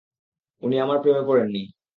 উনি 0.63 0.75
আমার 0.79 0.97
প্রেমে 0.99 1.23
পড়েননি। 1.27 1.61